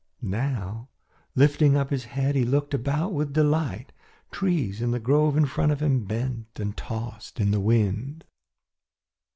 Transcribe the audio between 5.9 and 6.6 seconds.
bent